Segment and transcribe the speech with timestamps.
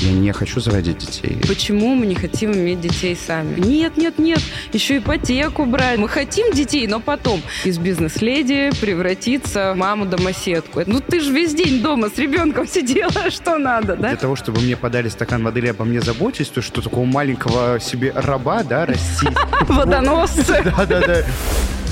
[0.00, 1.38] Я не хочу заводить детей.
[1.46, 3.60] Почему мы не хотим иметь детей сами?
[3.60, 4.40] Нет, нет, нет,
[4.72, 5.98] еще ипотеку брать.
[5.98, 10.82] Мы хотим детей, но потом из бизнес-леди превратиться в маму-домоседку.
[10.86, 14.08] Ну ты же весь день дома с ребенком сидела, что надо, да?
[14.08, 17.78] Для того, чтобы мне подали стакан воды или обо мне заботились, то что такого маленького
[17.78, 19.28] себе раба, да, расти.
[19.68, 20.64] Водоносцы.
[20.76, 21.24] Да-да-да.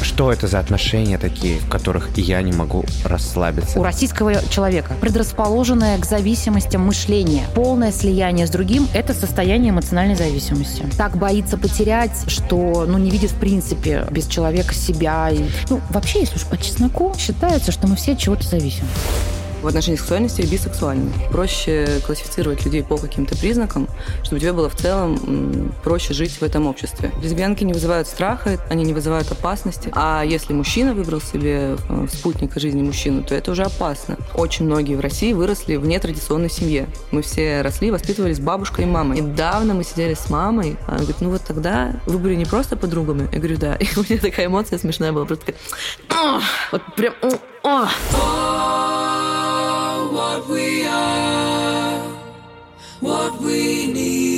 [0.03, 3.79] Что это за отношения такие, в которых я не могу расслабиться?
[3.79, 7.45] У российского человека предрасположенное к зависимостям мышления.
[7.55, 10.84] Полное слияние с другим– это состояние эмоциональной зависимости.
[10.97, 15.30] Так боится потерять, что ну, не видит в принципе без человека себя.
[15.69, 18.84] Ну, вообще, если уж по чесноку, считается, что мы все от чего-то зависим.
[19.62, 21.11] В отношении сексуальности бисексуальны.
[21.30, 23.89] Проще классифицировать людей по каким-то признакам,
[24.23, 27.11] чтобы тебе было в целом проще жить в этом обществе.
[27.23, 29.91] Лесбиянки не вызывают страха, они не вызывают опасности.
[29.95, 34.17] А если мужчина выбрал себе э, спутника жизни мужчину, то это уже опасно.
[34.34, 36.87] Очень многие в России выросли в нетрадиционной семье.
[37.11, 39.20] Мы все росли, воспитывались бабушкой и мамой.
[39.20, 43.28] Недавно мы сидели с мамой, она говорит, ну вот тогда вы были не просто подругами.
[43.33, 43.75] Я говорю, да.
[43.81, 46.41] И у меня такая эмоция смешная была, просто такая,
[46.72, 47.15] вот прям,
[47.65, 48.88] «Ах!»
[53.00, 54.38] what we need.